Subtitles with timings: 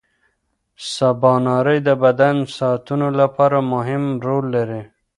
[0.93, 4.81] سباناري د بدن ساعتونو لپاره مهمه رول لري.